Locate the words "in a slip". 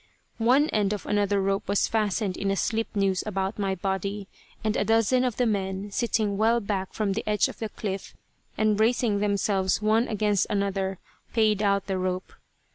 2.35-2.87